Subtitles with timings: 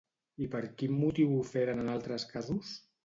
[0.45, 2.73] I per quin motiu ho feren en altres casos?